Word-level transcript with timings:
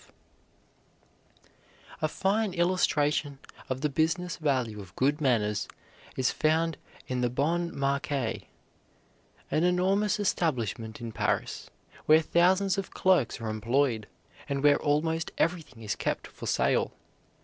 [Illustration: 0.01 0.21
Jane 1.43 1.49
Addams] 1.91 2.01
A 2.01 2.07
fine 2.07 2.53
illustration 2.55 3.39
of 3.69 3.81
the 3.81 3.89
business 3.89 4.37
value 4.37 4.81
of 4.81 4.95
good 4.95 5.21
manners 5.21 5.67
is 6.17 6.31
found 6.31 6.77
in 7.07 7.21
the 7.21 7.29
Bon 7.29 7.69
Marché, 7.69 8.45
an 9.51 9.63
enormous 9.63 10.19
establishment 10.19 11.01
in 11.01 11.11
Paris 11.11 11.69
where 12.07 12.21
thousands 12.21 12.79
of 12.79 12.89
clerks 12.89 13.39
are 13.39 13.49
employed, 13.49 14.07
and 14.49 14.63
where 14.63 14.81
almost 14.81 15.29
everything 15.37 15.83
is 15.83 15.95
kept 15.95 16.25
for 16.25 16.47
sale. 16.47 16.93